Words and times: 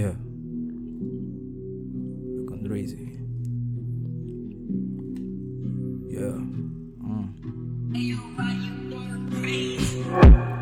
Yeah. 0.00 0.16
Com 2.48 2.62
Drazy. 2.62 2.96
Yeah. 6.08 6.40
Hum. 7.04 7.28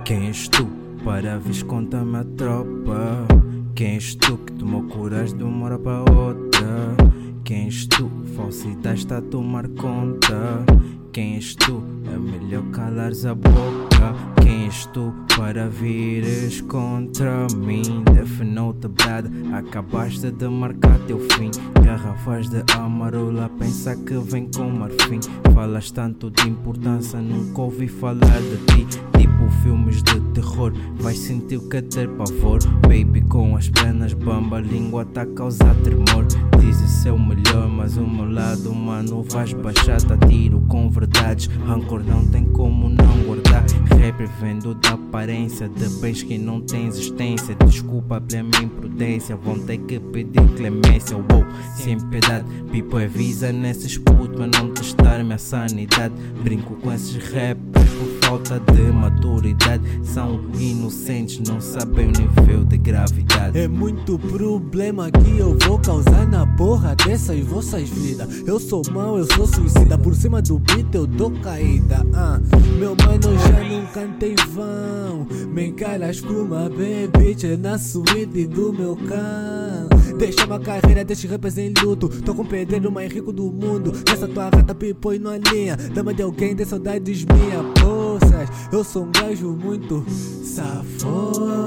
Quem 0.04 0.26
és 0.26 0.48
tu 0.48 0.66
para 1.04 1.38
vis 1.38 1.62
conta-me 1.62 2.16
a 2.18 2.24
tropa? 2.36 3.28
Quem 3.76 3.94
és 3.94 4.16
tu 4.16 4.38
que 4.38 4.54
tomou 4.54 4.82
coragem 4.88 5.38
de 5.38 5.44
uma 5.44 5.66
hora 5.66 5.78
para 5.78 6.00
outra? 6.10 6.96
Quem 7.44 7.66
és 7.66 7.86
tu? 7.86 8.10
Falsidade 8.34 8.98
está 8.98 9.18
a 9.18 9.22
tomar 9.22 9.68
conta. 9.68 10.64
Quem 11.12 11.36
és 11.36 11.54
tu? 11.54 11.82
É 12.12 12.18
melhor 12.18 12.64
calares 12.72 13.24
a 13.24 13.36
boca. 13.36 14.14
Quem 14.42 14.66
és 14.66 14.86
tu 14.86 15.14
para 15.36 15.68
vires 15.68 16.60
contra 16.62 17.46
mim? 17.56 18.02
Death 18.12 18.42
Note 18.78 18.88
brada, 18.94 19.28
acabaste 19.52 20.30
de 20.30 20.48
marcar 20.48 20.96
teu 21.08 21.18
fim. 21.32 21.50
Garrafas 21.84 22.48
de 22.48 22.62
amarula, 22.76 23.50
pensa 23.58 23.96
que 23.96 24.16
vem 24.18 24.48
com 24.54 24.70
marfim. 24.70 25.18
Falas 25.52 25.90
tanto 25.90 26.30
de 26.30 26.48
importância, 26.48 27.20
nunca 27.20 27.62
ouvi 27.62 27.88
falar 27.88 28.40
de 28.40 28.56
ti. 28.66 28.86
Tipo 29.18 29.50
filmes 29.64 30.00
de 30.04 30.20
terror, 30.32 30.72
vais 31.00 31.18
sentir 31.18 31.58
que 31.68 31.78
é 31.78 31.82
ter 31.82 32.08
pavor. 32.10 32.60
Baby, 32.82 33.22
com 33.22 33.56
as 33.56 33.68
pernas 33.68 34.12
bamba, 34.12 34.60
língua 34.60 35.04
tá 35.06 35.22
a 35.22 35.26
causar 35.26 35.74
tremor. 35.82 36.26
Dizes 36.60 36.90
ser 36.90 37.10
o 37.10 37.18
melhor, 37.18 37.68
mas 37.68 37.96
o 37.96 38.06
meu 38.06 38.30
lado, 38.30 38.72
mano, 38.72 39.24
vais 39.28 39.52
baixar, 39.54 40.00
tá 40.02 40.16
tiro 40.28 40.60
com 40.68 40.88
verdades. 40.88 41.46
Rancor 41.66 42.04
não 42.04 42.24
tem 42.28 42.44
como 42.44 42.88
não 42.88 43.24
guardar. 43.26 43.64
Rapper 43.98 44.28
vendo 44.40 44.74
da 44.74 44.90
aparência 44.90 45.68
de 45.68 45.88
bens 46.00 46.22
que 46.22 46.38
não 46.38 46.60
têm 46.60 46.86
existência. 46.86 47.54
Desculpa 47.66 48.20
pela 48.20 48.42
minha 48.42 48.62
imprudência, 48.62 49.36
vão 49.36 49.58
ter 49.58 49.78
que 49.78 49.98
pedir 49.98 50.46
clemência. 50.56 51.16
Wow, 51.16 51.44
sem 51.76 51.98
piedade, 52.08 52.46
Pipo 52.70 52.96
avisa 52.96 53.52
nesses 53.52 53.98
putos, 53.98 54.38
mas 54.38 54.50
não 54.50 54.72
testar 54.72 55.22
minha 55.22 55.38
sanidade. 55.38 56.14
Brinco 56.42 56.74
com 56.76 56.92
esses 56.92 57.16
rappers 57.32 57.88
por 57.98 58.28
falta 58.28 58.60
de 58.72 58.82
maturidade. 58.92 59.82
São 60.02 60.40
inocentes, 60.58 61.40
não 61.48 61.60
sabem 61.60 62.08
o 62.08 62.12
nível 62.12 62.64
de 62.64 62.78
gravidade. 62.78 63.27
É 63.54 63.66
muito 63.66 64.18
problema 64.18 65.10
que 65.10 65.38
eu 65.38 65.56
vou 65.66 65.78
causar 65.78 66.26
na 66.26 66.46
porra 66.46 66.94
dessas 66.94 67.40
vossas 67.40 67.88
vidas. 67.88 68.42
Eu 68.46 68.58
sou 68.60 68.82
mau, 68.90 69.18
eu 69.18 69.26
sou 69.32 69.46
suicida. 69.46 69.96
Por 69.96 70.14
cima 70.14 70.42
do 70.42 70.58
beat 70.58 70.94
eu 70.94 71.06
dou 71.06 71.30
caída. 71.40 72.06
Ah, 72.14 72.40
meu 72.78 72.94
mano 72.96 73.38
já 73.38 73.64
não 73.68 73.86
canta 73.86 74.26
em 74.26 74.34
vão. 74.50 75.26
Me 75.52 75.68
encaras 75.68 76.20
com 76.20 76.34
uma 76.34 76.68
baby 76.68 77.56
na 77.58 77.78
suíte 77.78 78.46
do 78.46 78.72
meu 78.72 78.96
cão. 78.96 79.88
Deixa 80.18 80.44
uma 80.46 80.58
carreira 80.58 81.04
destes 81.04 81.30
rappers 81.30 81.58
em 81.58 81.72
luto. 81.82 82.08
Tô 82.08 82.34
com 82.34 82.42
o 82.42 82.46
pedreiro 82.46 82.90
mais 82.90 83.12
rico 83.12 83.32
do 83.32 83.44
mundo. 83.44 83.92
Nessa 84.08 84.26
tua 84.26 84.44
rata 84.44 84.74
pipo 84.74 85.12
e 85.12 85.18
não 85.18 85.36
linha. 85.36 85.76
Dama 85.76 86.12
de 86.12 86.22
alguém 86.22 86.54
de 86.54 86.64
saudades 86.64 87.24
minha. 87.24 87.62
Poças, 87.80 88.48
eu 88.72 88.82
sou 88.82 89.04
um 89.04 89.12
gajo 89.12 89.50
muito 89.50 90.04
safoda. 90.42 91.57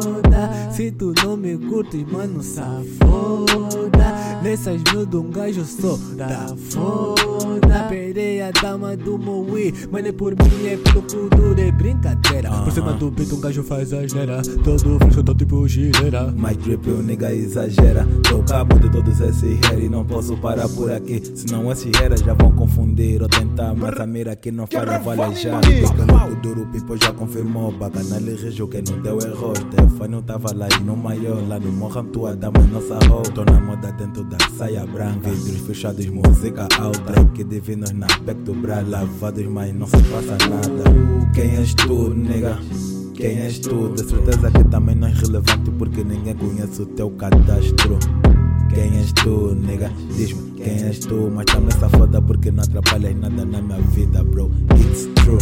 Se 0.82 0.90
tu 0.90 1.14
não 1.24 1.38
me 1.38 1.56
curtes, 1.60 2.04
mano, 2.12 2.42
safoda. 2.42 3.52
Nessas 4.42 4.82
mil 4.92 5.06
de 5.06 5.16
um 5.16 5.30
gajo 5.30 5.64
sou 5.64 5.96
da 6.16 6.56
foda. 6.58 7.41
Perei 7.90 8.42
a 8.42 8.52
dama 8.52 8.96
do 8.96 9.18
Moui. 9.18 9.74
Mano, 9.92 10.08
é 10.08 10.12
por 10.12 10.32
mim, 10.32 10.68
é 10.68 10.78
pelo 10.78 11.02
futuro, 11.02 11.60
é 11.60 11.72
brincadeira. 11.72 12.50
Por 12.50 12.72
cima 12.72 12.94
do 12.94 13.12
peito, 13.12 13.36
um 13.36 13.42
gajo 13.42 13.64
faz 13.64 13.94
asneira. 13.94 14.42
Todo 14.64 14.98
fresco, 15.00 15.24
tô 15.24 15.34
tipo 15.34 15.68
gileira. 15.68 16.32
My 16.32 16.56
trip, 16.56 16.90
o 16.90 17.02
nigga 17.02 17.34
exagera. 17.34 18.08
Tô 18.28 18.42
cabo 18.44 18.80
de 18.80 18.90
todos 18.90 19.20
esses 19.20 19.60
hair 19.68 19.84
e 19.84 19.90
não 19.90 20.06
posso 20.06 20.38
parar 20.38 20.68
por 20.70 20.92
aqui. 20.92 21.22
Senão 21.36 21.72
esses 21.72 21.92
haters 21.98 22.22
já 22.22 22.34
vão 22.34 22.52
confundir 22.52 23.22
ou 23.22 23.28
tentar. 23.28 23.74
Mas 23.74 24.00
a 24.00 24.06
mira 24.06 24.36
que 24.36 24.52
não 24.52 24.68
falha 24.68 25.00
vale 25.00 25.36
já. 25.36 25.60
O 26.32 26.36
duro 26.42 26.66
pipo 26.68 26.98
já 26.98 27.12
confirmou. 27.12 27.72
Bacana 27.72 28.20
lhe 28.20 28.36
rejo 28.36 28.68
que 28.68 28.82
não 28.90 29.02
deu 29.02 29.20
erro. 29.20 29.54
Stefano 29.56 30.22
tava 30.22 30.54
lá 30.56 30.68
e 30.80 30.84
no 30.84 30.96
maior. 30.96 31.42
Lá 31.48 31.60
no 31.60 31.72
Morram, 31.72 32.06
tua 32.06 32.36
dama 32.36 32.60
é 32.60 32.74
nossa 32.74 33.00
roupa. 33.08 33.32
Tô 33.32 33.46
na 33.46 33.60
moda 33.60 33.92
dentro 33.92 34.24
da 34.24 34.38
saia 34.58 34.86
branca. 34.86 35.30
Vidros 35.30 35.62
fechados, 35.62 36.06
música 36.08 36.68
alta. 36.80 37.14
Que 37.42 37.46
divinos 37.46 37.92
na 37.94 38.06
back 38.24 38.40
do 38.44 38.54
bra. 38.54 38.82
Lavados, 38.82 39.48
mas 39.48 39.74
não 39.74 39.88
se 39.88 39.98
passa 39.98 40.38
nada. 40.48 40.84
Quem 41.34 41.56
és 41.58 41.74
tu, 41.74 42.14
nigga? 42.14 42.60
Quem 43.16 43.40
és 43.40 43.58
tu? 43.58 43.90
De 43.90 44.04
certeza 44.04 44.52
que 44.52 44.64
também 44.66 44.96
não 44.96 45.08
é 45.08 45.12
relevante 45.12 45.72
porque 45.72 46.04
ninguém 46.04 46.36
conhece 46.36 46.84
o 46.84 46.86
teu 46.86 47.10
cadastro. 47.10 47.98
Quem 48.70 48.96
és 48.96 49.12
tu, 49.14 49.56
nigga? 49.56 49.92
Diz-me 50.16 50.52
quem 50.52 50.84
és 50.84 51.00
tu, 51.00 51.32
mas 51.34 51.46
também 51.46 51.72
safada 51.72 52.22
porque 52.22 52.52
não 52.52 52.64
atrapalhas 52.64 53.16
nada 53.16 53.44
na 53.44 53.60
minha 53.60 53.82
vida, 53.88 54.24
bro. 54.24 54.52
It's 54.76 55.08
true. 55.16 55.40